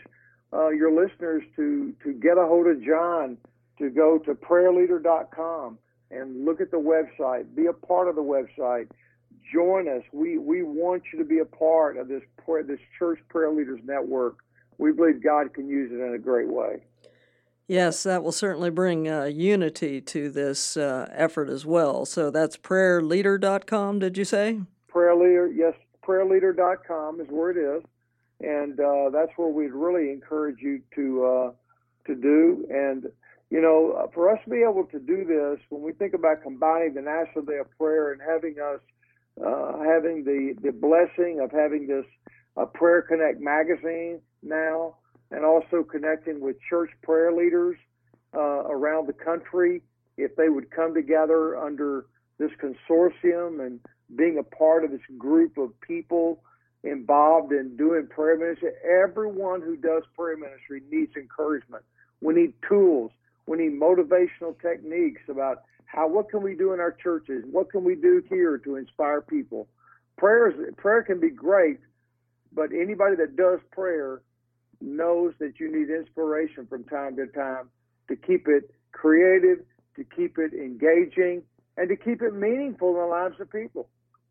uh, 0.53 0.69
your 0.69 0.91
listeners 0.91 1.43
to, 1.55 1.93
to 2.03 2.13
get 2.13 2.37
a 2.37 2.45
hold 2.45 2.67
of 2.67 2.83
John, 2.83 3.37
to 3.79 3.89
go 3.89 4.17
to 4.19 4.33
prayerleader.com 4.33 5.77
and 6.09 6.45
look 6.45 6.61
at 6.61 6.71
the 6.71 6.77
website, 6.77 7.53
be 7.55 7.65
a 7.65 7.73
part 7.73 8.07
of 8.07 8.15
the 8.15 8.23
website. 8.23 8.87
join 9.51 9.87
us. 9.87 10.03
We 10.11 10.37
we 10.37 10.63
want 10.63 11.03
you 11.11 11.19
to 11.19 11.25
be 11.25 11.39
a 11.39 11.45
part 11.45 11.97
of 11.97 12.07
this 12.07 12.23
prayer, 12.43 12.63
this 12.63 12.79
church 12.97 13.19
prayer 13.29 13.51
leaders 13.51 13.79
network. 13.85 14.37
We 14.77 14.91
believe 14.91 15.23
God 15.23 15.53
can 15.53 15.67
use 15.67 15.91
it 15.91 15.99
in 15.99 16.13
a 16.13 16.19
great 16.19 16.47
way. 16.47 16.83
Yes, 17.67 18.03
that 18.03 18.23
will 18.23 18.31
certainly 18.31 18.69
bring 18.69 19.09
uh, 19.09 19.25
unity 19.25 19.99
to 19.99 20.29
this 20.29 20.77
uh, 20.77 21.09
effort 21.11 21.49
as 21.49 21.65
well. 21.65 22.05
So 22.05 22.31
that's 22.31 22.55
prayerleader.com, 22.55 23.99
did 23.99 24.17
you 24.17 24.23
say? 24.23 24.61
Prayer 24.87 25.15
leader, 25.15 25.51
yes, 25.53 25.73
prayerleader.com 26.01 27.19
is 27.19 27.27
where 27.29 27.51
it 27.51 27.57
is, 27.57 27.83
and 28.41 28.79
uh, 28.79 29.09
that's 29.11 29.31
where 29.35 29.49
we'd 29.49 29.71
really 29.71 30.11
encourage 30.11 30.59
you 30.61 30.81
to 30.95 31.25
uh, 31.25 31.51
to 32.05 32.15
do. 32.15 32.65
And 32.69 33.07
you 33.49 33.61
know, 33.61 34.09
for 34.13 34.29
us 34.29 34.39
to 34.43 34.49
be 34.49 34.61
able 34.61 34.85
to 34.91 34.99
do 34.99 35.23
this, 35.23 35.59
when 35.69 35.81
we 35.81 35.93
think 35.93 36.13
about 36.13 36.43
combining 36.43 36.93
the 36.93 37.01
National 37.01 37.45
Day 37.45 37.57
of 37.59 37.67
Prayer 37.77 38.11
and 38.11 38.21
having 38.21 38.55
us 38.59 38.81
uh, 39.43 39.79
having 39.83 40.23
the 40.23 40.55
the 40.61 40.71
blessing 40.71 41.39
of 41.41 41.51
having 41.51 41.87
this 41.87 42.05
uh, 42.57 42.65
Prayer 42.65 43.01
Connect 43.01 43.39
magazine 43.39 44.19
now, 44.43 44.95
and 45.31 45.45
also 45.45 45.83
connecting 45.83 46.39
with 46.39 46.57
church 46.69 46.91
prayer 47.03 47.31
leaders 47.31 47.77
uh, 48.35 48.65
around 48.65 49.07
the 49.07 49.13
country, 49.13 49.81
if 50.17 50.35
they 50.35 50.49
would 50.49 50.69
come 50.71 50.93
together 50.93 51.57
under 51.57 52.05
this 52.37 52.51
consortium 52.61 53.65
and 53.65 53.79
being 54.15 54.37
a 54.37 54.43
part 54.43 54.83
of 54.83 54.91
this 54.91 55.01
group 55.17 55.57
of 55.57 55.69
people 55.81 56.41
involved 56.83 57.51
in 57.51 57.75
doing 57.75 58.07
prayer 58.07 58.37
ministry. 58.37 58.71
Everyone 58.83 59.61
who 59.61 59.75
does 59.75 60.03
prayer 60.15 60.37
ministry 60.37 60.81
needs 60.91 61.15
encouragement. 61.15 61.83
We 62.21 62.33
need 62.33 62.53
tools. 62.67 63.11
We 63.45 63.57
need 63.57 63.79
motivational 63.79 64.59
techniques 64.61 65.21
about 65.29 65.63
how 65.85 66.07
what 66.07 66.29
can 66.29 66.43
we 66.43 66.55
do 66.55 66.73
in 66.73 66.79
our 66.79 66.91
churches? 66.91 67.43
What 67.49 67.71
can 67.71 67.83
we 67.83 67.95
do 67.95 68.21
here 68.29 68.57
to 68.59 68.75
inspire 68.75 69.21
people? 69.21 69.67
Prayers 70.17 70.73
prayer 70.77 71.03
can 71.03 71.19
be 71.19 71.29
great, 71.29 71.79
but 72.51 72.71
anybody 72.73 73.15
that 73.17 73.35
does 73.35 73.59
prayer 73.71 74.21
knows 74.81 75.33
that 75.39 75.59
you 75.59 75.71
need 75.71 75.89
inspiration 75.89 76.67
from 76.67 76.83
time 76.85 77.15
to 77.15 77.27
time 77.27 77.69
to 78.09 78.15
keep 78.15 78.47
it 78.47 78.71
creative, 78.91 79.59
to 79.95 80.03
keep 80.03 80.37
it 80.37 80.53
engaging, 80.53 81.43
and 81.77 81.89
to 81.89 81.95
keep 81.95 82.21
it 82.21 82.33
meaningful 82.33 82.89
in 82.89 82.95
the 82.95 83.05
lives 83.05 83.39
of 83.39 83.51
people. 83.51 83.87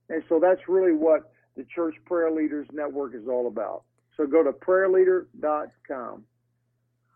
And 0.08 0.22
so 0.28 0.38
that's 0.40 0.68
really 0.68 0.92
what 0.92 1.32
the 1.56 1.64
Church 1.64 1.94
Prayer 2.04 2.30
Leaders 2.30 2.66
Network 2.72 3.14
is 3.14 3.28
all 3.28 3.46
about. 3.46 3.82
So 4.16 4.26
go 4.26 4.42
to 4.42 4.52
prayerleader.com. 4.52 6.24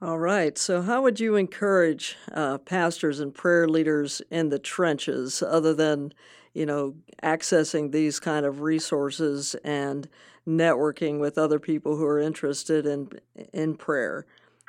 All 0.02 0.18
right. 0.18 0.56
So, 0.56 0.80
how 0.80 1.02
would 1.02 1.20
you 1.20 1.36
encourage 1.36 2.16
uh, 2.32 2.56
pastors 2.58 3.20
and 3.20 3.34
prayer 3.34 3.68
leaders 3.68 4.22
in 4.30 4.48
the 4.48 4.58
trenches, 4.58 5.42
other 5.42 5.74
than, 5.74 6.14
you 6.54 6.64
know, 6.64 6.94
accessing 7.22 7.92
these 7.92 8.18
kind 8.18 8.46
of 8.46 8.62
resources 8.62 9.54
and 9.62 10.08
networking 10.48 11.20
with 11.20 11.36
other 11.36 11.58
people 11.58 11.96
who 11.96 12.06
are 12.06 12.18
interested 12.18 12.86
in 12.86 13.10
in 13.52 13.76
prayer? 13.76 14.24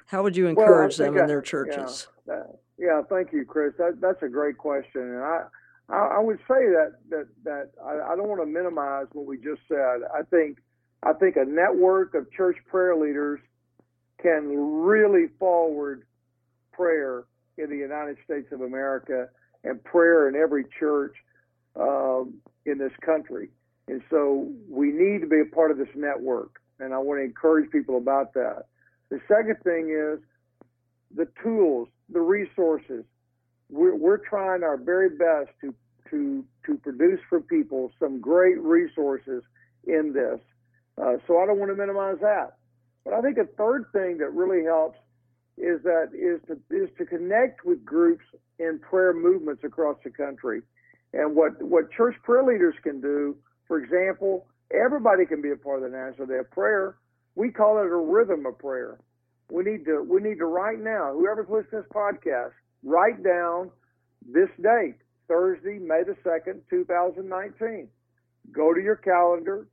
How 0.07 0.21
would 0.21 0.35
you 0.35 0.47
encourage 0.47 0.99
well, 0.99 1.07
them 1.07 1.17
in 1.17 1.23
I, 1.23 1.27
their 1.27 1.41
churches? 1.41 2.07
Yeah, 2.27 2.33
that, 2.35 2.59
yeah, 2.77 3.01
thank 3.09 3.31
you, 3.31 3.45
Chris. 3.45 3.73
That, 3.77 4.01
that's 4.01 4.21
a 4.23 4.27
great 4.27 4.57
question, 4.57 5.01
and 5.01 5.23
I, 5.23 5.43
I, 5.91 6.17
I 6.17 6.19
would 6.19 6.39
say 6.39 6.69
that 6.71 6.93
that 7.09 7.27
that 7.43 7.71
I, 7.83 8.13
I 8.13 8.15
don't 8.15 8.27
want 8.27 8.41
to 8.41 8.47
minimize 8.47 9.07
what 9.13 9.25
we 9.25 9.37
just 9.37 9.61
said. 9.67 10.01
I 10.13 10.23
think 10.29 10.59
I 11.03 11.13
think 11.13 11.35
a 11.35 11.45
network 11.45 12.15
of 12.15 12.31
church 12.31 12.57
prayer 12.69 12.95
leaders 12.95 13.39
can 14.21 14.49
really 14.83 15.27
forward 15.39 16.03
prayer 16.71 17.25
in 17.57 17.69
the 17.69 17.77
United 17.77 18.17
States 18.23 18.47
of 18.51 18.61
America 18.61 19.27
and 19.63 19.83
prayer 19.83 20.29
in 20.29 20.35
every 20.35 20.65
church 20.79 21.15
um, 21.79 22.35
in 22.65 22.77
this 22.77 22.91
country. 23.05 23.49
And 23.87 24.01
so 24.09 24.47
we 24.69 24.87
need 24.91 25.21
to 25.21 25.27
be 25.27 25.41
a 25.41 25.55
part 25.55 25.71
of 25.71 25.77
this 25.77 25.89
network. 25.95 26.61
And 26.79 26.93
I 26.93 26.97
want 26.97 27.19
to 27.19 27.23
encourage 27.23 27.69
people 27.71 27.97
about 27.97 28.33
that. 28.33 28.65
The 29.09 29.19
second 29.27 29.57
thing 29.63 29.89
is 29.89 30.19
the 31.15 31.27
tools, 31.43 31.89
the 32.09 32.21
resources. 32.21 33.03
We're, 33.69 33.95
we're 33.95 34.17
trying 34.17 34.63
our 34.63 34.77
very 34.77 35.09
best 35.09 35.49
to, 35.61 35.73
to, 36.11 36.45
to 36.65 36.75
produce 36.77 37.19
for 37.29 37.41
people 37.41 37.91
some 37.99 38.21
great 38.21 38.59
resources 38.59 39.43
in 39.85 40.13
this. 40.13 40.39
Uh, 41.01 41.17
so 41.27 41.39
I 41.39 41.45
don't 41.45 41.59
want 41.59 41.71
to 41.71 41.75
minimize 41.75 42.17
that. 42.21 42.57
But 43.03 43.13
I 43.15 43.21
think 43.21 43.37
a 43.37 43.45
third 43.57 43.85
thing 43.93 44.19
that 44.19 44.31
really 44.33 44.63
helps 44.63 44.99
is 45.57 45.81
that 45.83 46.09
is 46.13 46.39
to 46.47 46.53
is 46.75 46.89
to 46.97 47.05
connect 47.05 47.65
with 47.65 47.83
groups 47.83 48.23
in 48.59 48.79
prayer 48.79 49.13
movements 49.13 49.63
across 49.63 49.97
the 50.03 50.11
country. 50.11 50.61
And 51.13 51.35
what 51.35 51.61
what 51.61 51.91
church 51.91 52.15
prayer 52.23 52.43
leaders 52.43 52.75
can 52.83 53.01
do 53.01 53.35
for 53.71 53.77
example, 53.77 54.47
everybody 54.69 55.25
can 55.25 55.41
be 55.41 55.51
a 55.51 55.55
part 55.55 55.81
of 55.81 55.89
the 55.89 55.97
National 55.97 56.27
Day 56.27 56.39
of 56.39 56.51
Prayer. 56.51 56.97
We 57.35 57.51
call 57.51 57.77
it 57.77 57.85
a 57.85 57.95
rhythm 57.95 58.45
of 58.45 58.59
prayer. 58.59 58.99
We 59.49 59.63
need 59.63 59.85
to 59.85 60.03
we 60.03 60.19
need 60.19 60.39
to 60.39 60.45
right 60.45 60.77
now, 60.77 61.13
whoever's 61.13 61.47
listening 61.47 61.83
to 61.83 61.87
this 61.87 61.91
podcast, 61.95 62.51
write 62.83 63.23
down 63.23 63.71
this 64.29 64.49
date, 64.61 64.95
Thursday, 65.31 65.79
May 65.79 66.03
the 66.03 66.17
second, 66.25 66.61
two 66.69 66.83
thousand 66.83 67.29
nineteen. 67.29 67.87
Go 68.51 68.73
to 68.73 68.81
your 68.81 68.97
calendar 68.97 69.67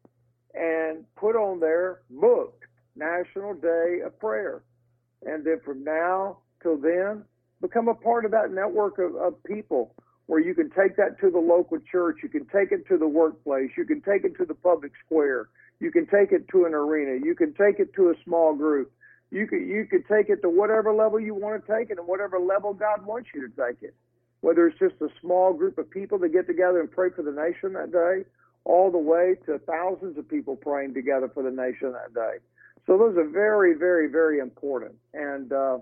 and 0.54 1.04
put 1.16 1.34
on 1.34 1.58
there 1.58 2.02
booked 2.08 2.62
National 2.94 3.54
Day 3.54 3.98
of 4.06 4.16
Prayer. 4.20 4.62
And 5.26 5.44
then 5.44 5.58
from 5.64 5.82
now 5.82 6.38
till 6.62 6.78
then, 6.78 7.24
become 7.60 7.88
a 7.88 7.94
part 7.94 8.24
of 8.24 8.30
that 8.30 8.52
network 8.52 8.98
of, 8.98 9.16
of 9.16 9.42
people 9.42 9.94
where 10.26 10.38
you 10.38 10.54
can 10.54 10.70
take 10.70 10.94
that 10.96 11.18
to 11.20 11.30
the 11.30 11.38
local 11.40 11.78
church, 11.90 12.18
you 12.22 12.28
can 12.28 12.46
take 12.46 12.70
it 12.70 12.86
to 12.86 12.96
the 12.96 13.08
workplace, 13.08 13.70
you 13.76 13.84
can 13.84 14.00
take 14.02 14.22
it 14.24 14.36
to 14.36 14.44
the 14.44 14.54
public 14.54 14.92
square, 15.04 15.48
you 15.80 15.90
can 15.90 16.06
take 16.06 16.30
it 16.30 16.46
to 16.52 16.66
an 16.66 16.74
arena, 16.74 17.18
you 17.24 17.34
can 17.34 17.52
take 17.54 17.80
it 17.80 17.92
to 17.94 18.10
a 18.10 18.14
small 18.24 18.54
group, 18.54 18.92
you 19.32 19.46
could 19.48 19.62
you 19.62 19.86
could 19.90 20.06
take 20.06 20.28
it 20.28 20.40
to 20.42 20.48
whatever 20.48 20.94
level 20.94 21.18
you 21.18 21.34
want 21.34 21.54
to 21.60 21.72
take 21.72 21.90
it 21.90 21.98
and 21.98 22.06
whatever 22.06 22.38
level 22.38 22.74
God 22.74 23.04
wants 23.04 23.30
you 23.34 23.40
to 23.48 23.52
take 23.56 23.82
it. 23.82 23.94
Whether 24.40 24.68
it's 24.68 24.78
just 24.78 24.94
a 25.00 25.08
small 25.20 25.52
group 25.52 25.78
of 25.78 25.90
people 25.90 26.18
that 26.18 26.32
get 26.32 26.46
together 26.46 26.80
and 26.80 26.90
pray 26.90 27.10
for 27.10 27.22
the 27.22 27.32
nation 27.32 27.72
that 27.72 27.92
day, 27.92 28.28
all 28.64 28.90
the 28.90 28.98
way 28.98 29.34
to 29.46 29.58
thousands 29.60 30.16
of 30.18 30.28
people 30.28 30.56
praying 30.56 30.94
together 30.94 31.30
for 31.32 31.42
the 31.42 31.50
nation 31.50 31.92
that 31.92 32.14
day. 32.14 32.36
So 32.86 32.96
those 32.96 33.16
are 33.16 33.28
very, 33.28 33.74
very, 33.74 34.08
very 34.08 34.38
important. 34.38 34.94
And 35.12 35.52
uh, 35.52 35.78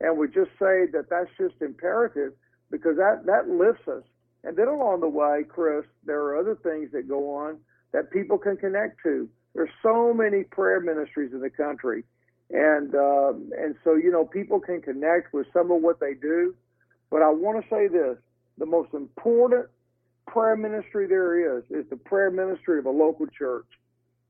and 0.00 0.16
we 0.16 0.28
just 0.28 0.50
say 0.58 0.86
that 0.92 1.06
that's 1.10 1.30
just 1.38 1.60
imperative 1.60 2.32
because 2.70 2.96
that, 2.96 3.26
that 3.26 3.48
lifts 3.48 3.88
us. 3.88 4.04
And 4.44 4.56
then 4.56 4.68
along 4.68 5.00
the 5.00 5.08
way, 5.08 5.44
Chris, 5.48 5.84
there 6.04 6.20
are 6.20 6.38
other 6.38 6.54
things 6.54 6.92
that 6.92 7.08
go 7.08 7.34
on 7.34 7.58
that 7.92 8.10
people 8.12 8.38
can 8.38 8.56
connect 8.56 9.02
to. 9.02 9.28
There's 9.54 9.70
so 9.82 10.14
many 10.14 10.44
prayer 10.44 10.80
ministries 10.80 11.32
in 11.32 11.40
the 11.40 11.50
country. 11.50 12.04
And, 12.50 12.94
uh, 12.94 13.32
and 13.58 13.74
so, 13.82 13.94
you 13.94 14.10
know, 14.10 14.24
people 14.24 14.60
can 14.60 14.80
connect 14.80 15.32
with 15.34 15.46
some 15.52 15.70
of 15.70 15.82
what 15.82 15.98
they 16.00 16.14
do. 16.14 16.54
But 17.10 17.22
I 17.22 17.30
want 17.30 17.62
to 17.62 17.68
say 17.70 17.88
this 17.88 18.16
the 18.58 18.66
most 18.66 18.92
important 18.92 19.66
prayer 20.26 20.56
ministry 20.56 21.06
there 21.06 21.58
is 21.58 21.64
is 21.70 21.88
the 21.90 21.96
prayer 21.96 22.30
ministry 22.30 22.78
of 22.78 22.86
a 22.86 22.90
local 22.90 23.26
church. 23.26 23.66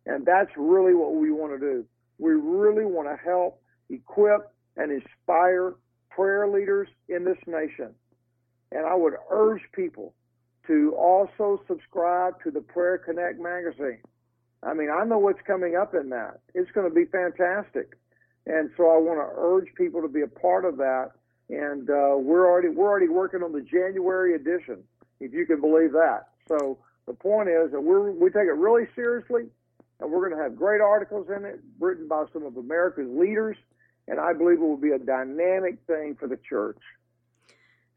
And 0.07 0.25
that's 0.25 0.51
really 0.57 0.95
what 0.95 1.15
we 1.15 1.31
want 1.31 1.53
to 1.53 1.59
do. 1.59 1.85
We 2.19 2.33
really 2.33 2.85
want 2.85 3.09
to 3.09 3.17
help 3.23 3.61
equip 3.91 4.53
and 4.77 4.93
inspire 4.93 5.75
prayer 6.11 6.49
leaders 6.49 6.89
in 7.09 7.25
this 7.25 7.39
nation. 7.47 7.95
And 8.73 8.87
I 8.87 8.95
would 8.95 9.15
urge 9.31 9.63
people 9.73 10.15
to 10.67 10.95
also 10.97 11.63
subscribe 11.67 12.43
to 12.45 12.51
the 12.51 12.61
Prayer 12.61 12.99
Connect 12.99 13.41
magazine. 13.41 14.01
I 14.63 14.75
mean, 14.75 14.91
I 14.91 15.05
know 15.05 15.19
what's 15.19 15.41
coming 15.47 15.77
up 15.77 15.95
in 15.95 16.11
that. 16.11 16.41
It's 16.55 16.71
going 16.73 16.89
to 16.89 16.95
be 16.95 17.05
fantastic. 17.07 17.97
And 18.47 18.71
so 18.77 18.85
I 18.85 18.99
want 18.99 19.19
to 19.21 19.41
urge 19.41 19.69
people 19.77 20.03
to 20.03 20.09
be 20.09 20.23
a 20.23 20.27
part 20.27 20.65
of 20.65 20.77
that. 20.79 21.13
And 21.51 21.89
uh, 21.89 22.17
we're 22.19 22.47
already 22.47 22.69
we're 22.69 22.89
already 22.89 23.09
working 23.09 23.43
on 23.43 23.53
the 23.53 23.63
January 23.63 24.35
edition, 24.35 24.83
if 25.21 25.33
you 25.33 25.47
can 25.47 25.61
believe 25.61 25.93
that. 25.93 26.29
So 26.47 26.79
the 27.07 27.15
point 27.15 27.49
is 27.49 27.73
that 27.73 27.81
we're 27.81 28.11
we 28.11 28.31
take 28.31 28.49
it 28.49 28.57
really 28.57 28.87
seriously, 28.95 29.45
and 30.01 30.11
we're 30.11 30.29
going 30.29 30.37
to 30.37 30.43
have 30.43 30.57
great 30.57 30.81
articles 30.81 31.29
in 31.35 31.45
it 31.45 31.61
written 31.81 32.07
by 32.07 32.25
some 32.33 32.45
of 32.45 32.57
America's 32.57 33.09
leaders, 33.09 33.57
and 34.07 34.21
I 34.21 34.35
believe 34.35 34.59
it 34.59 34.61
will 34.61 34.77
be 34.77 34.91
a 34.91 34.99
dynamic 34.99 35.79
thing 35.87 36.17
for 36.19 36.29
the 36.29 36.39
church. 36.49 36.79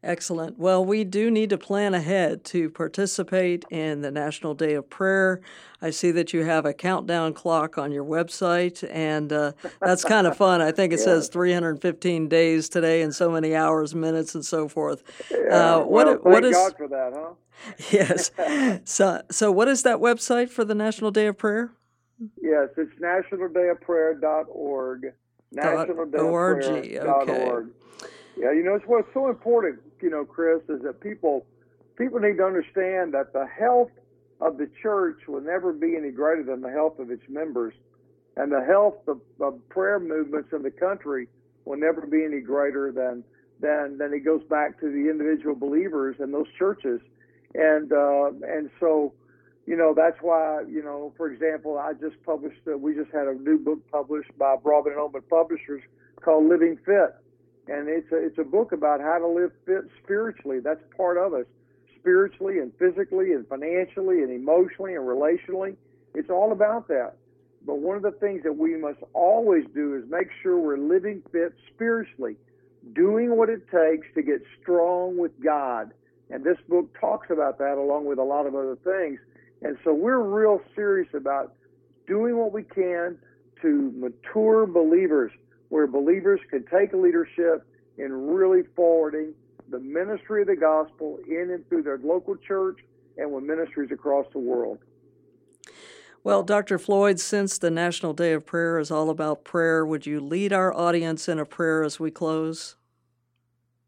Excellent. 0.04 0.58
Well, 0.58 0.84
we 0.84 1.04
do 1.04 1.30
need 1.30 1.50
to 1.50 1.58
plan 1.58 1.94
ahead 1.94 2.42
to 2.46 2.70
participate 2.70 3.64
in 3.70 4.02
the 4.02 4.10
National 4.10 4.52
Day 4.52 4.74
of 4.74 4.90
Prayer. 4.90 5.40
I 5.80 5.90
see 5.90 6.10
that 6.10 6.32
you 6.32 6.44
have 6.44 6.66
a 6.66 6.74
countdown 6.74 7.34
clock 7.34 7.78
on 7.78 7.92
your 7.92 8.04
website, 8.04 8.82
and 8.90 9.32
uh, 9.32 9.52
that's 9.80 10.02
kind 10.02 10.26
of 10.26 10.36
fun. 10.40 10.60
I 10.60 10.72
think 10.72 10.92
it 10.92 10.98
yeah. 10.98 11.04
says 11.04 11.28
315 11.28 12.28
days 12.28 12.68
today 12.68 13.02
and 13.02 13.14
so 13.14 13.30
many 13.30 13.54
hours, 13.54 13.94
minutes, 13.94 14.34
and 14.34 14.44
so 14.44 14.66
forth. 14.66 15.04
Yeah. 15.30 15.76
Uh, 15.76 15.84
what, 15.84 16.06
well, 16.06 16.34
what 16.34 16.44
is, 16.44 16.56
God 16.56 16.76
for 16.76 16.88
that, 16.88 17.12
huh? 17.14 17.34
yes. 17.92 18.32
So, 18.84 19.22
so, 19.30 19.52
what 19.52 19.68
is 19.68 19.84
that 19.84 19.98
website 19.98 20.50
for 20.50 20.64
the 20.64 20.74
National 20.74 21.12
Day 21.12 21.26
of 21.26 21.38
Prayer? 21.38 21.70
Yes, 22.40 22.70
it's 22.76 22.92
nationaldayofprayer.org. 23.00 25.12
Nationaldayofprayer.org. 25.54 27.28
Okay. 27.28 27.70
Yeah, 28.36 28.52
you 28.52 28.62
know, 28.64 28.74
it's 28.74 28.86
what's 28.86 29.08
so 29.12 29.28
important, 29.28 29.80
you 30.02 30.10
know, 30.10 30.24
Chris, 30.24 30.62
is 30.68 30.82
that 30.82 31.00
people 31.00 31.46
people 31.96 32.18
need 32.18 32.36
to 32.38 32.44
understand 32.44 33.14
that 33.14 33.32
the 33.32 33.46
health 33.46 33.90
of 34.40 34.58
the 34.58 34.68
church 34.82 35.20
will 35.28 35.40
never 35.40 35.72
be 35.72 35.96
any 35.96 36.10
greater 36.10 36.42
than 36.42 36.60
the 36.60 36.70
health 36.70 36.98
of 36.98 37.10
its 37.10 37.22
members. 37.28 37.74
And 38.36 38.50
the 38.50 38.64
health 38.64 38.96
of, 39.06 39.20
of 39.40 39.68
prayer 39.68 40.00
movements 40.00 40.48
in 40.52 40.62
the 40.62 40.70
country 40.70 41.28
will 41.64 41.76
never 41.76 42.06
be 42.06 42.24
any 42.24 42.40
greater 42.40 42.90
than, 42.90 43.22
than, 43.60 43.98
than 43.98 44.12
it 44.12 44.20
goes 44.20 44.42
back 44.44 44.80
to 44.80 44.86
the 44.90 45.10
individual 45.10 45.54
believers 45.54 46.16
and 46.18 46.32
those 46.34 46.48
churches. 46.58 47.00
And, 47.54 47.92
uh, 47.92 48.30
and 48.48 48.70
so, 48.80 49.12
you 49.66 49.76
know, 49.76 49.94
that's 49.94 50.16
why, 50.22 50.62
you 50.68 50.82
know, 50.82 51.12
for 51.16 51.30
example, 51.30 51.78
I 51.78 51.92
just 51.92 52.20
published, 52.24 52.60
uh, 52.66 52.76
we 52.76 52.94
just 52.94 53.12
had 53.12 53.28
a 53.28 53.34
new 53.34 53.58
book 53.58 53.78
published 53.92 54.36
by 54.38 54.54
and 54.54 54.98
Open 54.98 55.22
Publishers 55.28 55.82
called 56.20 56.48
Living 56.48 56.78
Fit. 56.84 57.14
And 57.68 57.88
it's 57.88 58.10
a, 58.12 58.16
it's 58.16 58.38
a 58.38 58.44
book 58.44 58.72
about 58.72 59.00
how 59.00 59.18
to 59.18 59.26
live 59.26 59.52
fit 59.64 59.84
spiritually. 60.02 60.58
That's 60.60 60.82
part 60.96 61.16
of 61.16 61.32
us 61.34 61.46
spiritually 61.98 62.58
and 62.58 62.72
physically 62.78 63.32
and 63.32 63.46
financially 63.46 64.22
and 64.22 64.30
emotionally 64.30 64.94
and 64.94 65.06
relationally. 65.06 65.76
It's 66.14 66.30
all 66.30 66.52
about 66.52 66.88
that. 66.88 67.14
But 67.64 67.78
one 67.78 67.96
of 67.96 68.02
the 68.02 68.10
things 68.10 68.42
that 68.42 68.56
we 68.56 68.76
must 68.76 68.98
always 69.12 69.64
do 69.72 69.94
is 69.94 70.02
make 70.10 70.28
sure 70.42 70.58
we're 70.58 70.76
living 70.76 71.22
fit 71.30 71.54
spiritually, 71.72 72.36
doing 72.92 73.36
what 73.36 73.48
it 73.48 73.62
takes 73.70 74.06
to 74.14 74.22
get 74.22 74.42
strong 74.60 75.16
with 75.16 75.32
God. 75.42 75.92
And 76.30 76.42
this 76.42 76.58
book 76.68 76.98
talks 76.98 77.30
about 77.30 77.58
that 77.58 77.78
along 77.78 78.06
with 78.06 78.18
a 78.18 78.24
lot 78.24 78.46
of 78.46 78.56
other 78.56 78.76
things. 78.82 79.20
And 79.62 79.78
so 79.84 79.94
we're 79.94 80.20
real 80.20 80.60
serious 80.74 81.08
about 81.14 81.54
doing 82.08 82.36
what 82.36 82.52
we 82.52 82.64
can 82.64 83.16
to 83.60 83.92
mature 83.94 84.66
believers, 84.66 85.30
where 85.72 85.86
believers 85.86 86.38
can 86.50 86.62
take 86.66 86.92
leadership 86.92 87.66
in 87.96 88.12
really 88.12 88.60
forwarding 88.76 89.32
the 89.70 89.78
ministry 89.78 90.42
of 90.42 90.48
the 90.48 90.54
gospel 90.54 91.18
in 91.26 91.48
and 91.50 91.66
through 91.66 91.82
their 91.82 91.96
local 91.96 92.36
church 92.36 92.80
and 93.16 93.32
with 93.32 93.42
ministries 93.42 93.90
across 93.90 94.26
the 94.34 94.38
world. 94.38 94.80
Well, 96.22 96.42
Dr. 96.42 96.78
Floyd, 96.78 97.18
since 97.20 97.56
the 97.56 97.70
National 97.70 98.12
Day 98.12 98.34
of 98.34 98.44
Prayer 98.44 98.78
is 98.78 98.90
all 98.90 99.08
about 99.08 99.44
prayer, 99.44 99.86
would 99.86 100.04
you 100.04 100.20
lead 100.20 100.52
our 100.52 100.74
audience 100.74 101.26
in 101.26 101.38
a 101.38 101.46
prayer 101.46 101.82
as 101.82 101.98
we 101.98 102.10
close? 102.10 102.76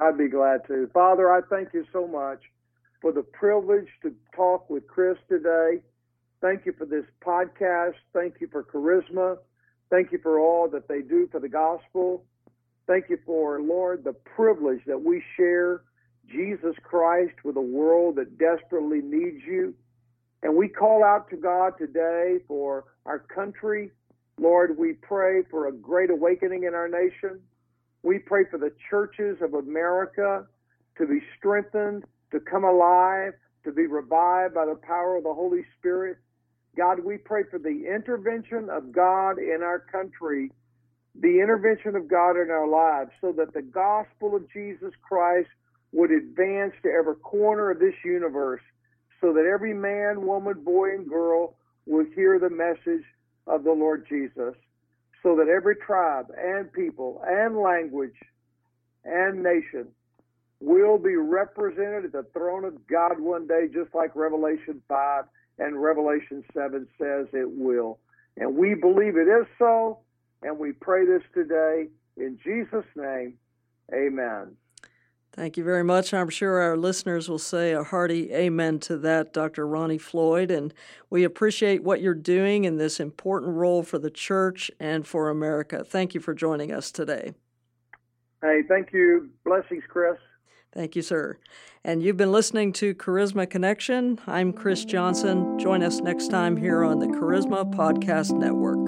I'd 0.00 0.16
be 0.16 0.28
glad 0.28 0.66
to. 0.68 0.88
Father, 0.94 1.30
I 1.30 1.42
thank 1.50 1.74
you 1.74 1.84
so 1.92 2.06
much 2.06 2.40
for 3.02 3.12
the 3.12 3.22
privilege 3.22 3.88
to 4.00 4.14
talk 4.34 4.70
with 4.70 4.86
Chris 4.86 5.18
today. 5.28 5.82
Thank 6.40 6.64
you 6.64 6.72
for 6.78 6.86
this 6.86 7.04
podcast. 7.22 7.96
Thank 8.14 8.36
you 8.40 8.48
for 8.50 8.64
Charisma. 8.64 9.36
Thank 9.94 10.10
you 10.10 10.18
for 10.20 10.40
all 10.40 10.68
that 10.70 10.88
they 10.88 11.02
do 11.02 11.28
for 11.30 11.38
the 11.38 11.48
gospel. 11.48 12.24
Thank 12.88 13.04
you 13.10 13.18
for, 13.24 13.62
Lord, 13.62 14.02
the 14.02 14.12
privilege 14.12 14.80
that 14.88 15.00
we 15.00 15.22
share 15.36 15.82
Jesus 16.28 16.74
Christ 16.82 17.34
with 17.44 17.56
a 17.56 17.62
world 17.62 18.16
that 18.16 18.36
desperately 18.36 19.00
needs 19.00 19.44
you. 19.46 19.72
And 20.42 20.56
we 20.56 20.66
call 20.66 21.04
out 21.04 21.30
to 21.30 21.36
God 21.36 21.74
today 21.78 22.38
for 22.48 22.86
our 23.06 23.20
country. 23.20 23.92
Lord, 24.36 24.76
we 24.76 24.94
pray 24.94 25.44
for 25.48 25.68
a 25.68 25.72
great 25.72 26.10
awakening 26.10 26.64
in 26.64 26.74
our 26.74 26.88
nation. 26.88 27.38
We 28.02 28.18
pray 28.18 28.46
for 28.50 28.58
the 28.58 28.72
churches 28.90 29.38
of 29.42 29.54
America 29.54 30.44
to 30.98 31.06
be 31.06 31.20
strengthened, 31.38 32.02
to 32.32 32.40
come 32.40 32.64
alive, 32.64 33.34
to 33.62 33.70
be 33.70 33.86
revived 33.86 34.54
by 34.54 34.66
the 34.66 34.74
power 34.74 35.18
of 35.18 35.22
the 35.22 35.34
Holy 35.34 35.64
Spirit. 35.78 36.16
God, 36.84 37.04
we 37.04 37.16
pray 37.16 37.44
for 37.50 37.58
the 37.58 37.86
intervention 37.94 38.68
of 38.70 38.92
God 38.92 39.38
in 39.38 39.60
our 39.62 39.78
country 39.78 40.50
the 41.20 41.40
intervention 41.40 41.94
of 41.94 42.08
God 42.08 42.32
in 42.32 42.50
our 42.50 42.66
lives 42.66 43.10
so 43.20 43.32
that 43.36 43.54
the 43.54 43.62
gospel 43.62 44.34
of 44.34 44.50
Jesus 44.52 44.92
Christ 45.00 45.48
would 45.92 46.10
advance 46.10 46.72
to 46.82 46.90
every 46.90 47.14
corner 47.16 47.70
of 47.70 47.78
this 47.78 47.94
universe 48.04 48.60
so 49.20 49.32
that 49.32 49.48
every 49.50 49.72
man, 49.72 50.26
woman, 50.26 50.62
boy, 50.64 50.90
and 50.90 51.08
girl 51.08 51.54
will 51.86 52.04
hear 52.14 52.38
the 52.38 52.50
message 52.50 53.04
of 53.46 53.64
the 53.64 53.72
Lord 53.72 54.06
Jesus, 54.08 54.54
so 55.22 55.36
that 55.36 55.48
every 55.48 55.76
tribe 55.76 56.26
and 56.36 56.70
people 56.72 57.22
and 57.26 57.56
language 57.56 58.16
and 59.04 59.42
nation 59.42 59.86
will 60.60 60.98
be 60.98 61.16
represented 61.16 62.06
at 62.06 62.12
the 62.12 62.26
throne 62.32 62.64
of 62.64 62.86
God 62.86 63.20
one 63.20 63.46
day, 63.46 63.68
just 63.72 63.94
like 63.94 64.16
Revelation 64.16 64.82
5 64.88 65.24
and 65.58 65.80
Revelation 65.80 66.44
7 66.54 66.86
says 66.98 67.26
it 67.32 67.50
will. 67.50 67.98
And 68.36 68.56
we 68.56 68.74
believe 68.74 69.16
it 69.16 69.28
is 69.28 69.46
so, 69.58 69.98
and 70.42 70.58
we 70.58 70.72
pray 70.72 71.06
this 71.06 71.22
today 71.32 71.88
in 72.16 72.38
Jesus' 72.42 72.86
name. 72.96 73.34
Amen. 73.92 74.56
Thank 75.32 75.56
you 75.56 75.64
very 75.64 75.82
much. 75.82 76.14
I'm 76.14 76.28
sure 76.28 76.60
our 76.60 76.76
listeners 76.76 77.28
will 77.28 77.40
say 77.40 77.72
a 77.72 77.82
hearty 77.82 78.32
amen 78.32 78.78
to 78.80 78.96
that, 78.98 79.32
Dr. 79.32 79.66
Ronnie 79.66 79.98
Floyd. 79.98 80.52
And 80.52 80.72
we 81.10 81.24
appreciate 81.24 81.82
what 81.82 82.00
you're 82.00 82.14
doing 82.14 82.64
in 82.64 82.76
this 82.76 83.00
important 83.00 83.56
role 83.56 83.82
for 83.82 83.98
the 83.98 84.10
church 84.10 84.70
and 84.78 85.04
for 85.04 85.28
America. 85.28 85.82
Thank 85.82 86.14
you 86.14 86.20
for 86.20 86.34
joining 86.34 86.70
us 86.70 86.92
today. 86.92 87.34
Hey, 88.42 88.60
thank 88.68 88.92
you. 88.92 89.28
Blessings, 89.44 89.82
Chris. 89.88 90.18
Thank 90.74 90.96
you, 90.96 91.02
sir. 91.02 91.38
And 91.84 92.02
you've 92.02 92.16
been 92.16 92.32
listening 92.32 92.72
to 92.74 92.94
Charisma 92.94 93.48
Connection. 93.48 94.18
I'm 94.26 94.52
Chris 94.52 94.84
Johnson. 94.84 95.56
Join 95.56 95.84
us 95.84 96.00
next 96.00 96.28
time 96.28 96.56
here 96.56 96.82
on 96.82 96.98
the 96.98 97.06
Charisma 97.06 97.72
Podcast 97.72 98.32
Network. 98.32 98.78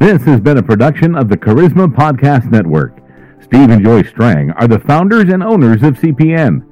This 0.00 0.22
has 0.24 0.40
been 0.40 0.58
a 0.58 0.62
production 0.64 1.14
of 1.14 1.28
the 1.28 1.36
Charisma 1.36 1.86
Podcast 1.86 2.50
Network. 2.50 2.98
Steve 3.40 3.70
and 3.70 3.84
Joy 3.84 4.02
Strang 4.02 4.50
are 4.52 4.66
the 4.66 4.80
founders 4.80 5.32
and 5.32 5.44
owners 5.44 5.84
of 5.84 5.94
CPN. 5.94 6.71